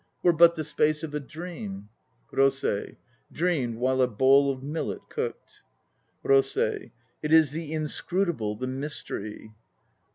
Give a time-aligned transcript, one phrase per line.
[0.23, 1.89] Were but the space of a dream,
[2.31, 2.97] ROSEI.
[3.31, 5.61] Dreamed while a bowl of millet cooked!
[6.23, 6.57] CHORUS.
[6.57, 6.91] It
[7.31, 9.53] is the Inscrutable, the Mystery.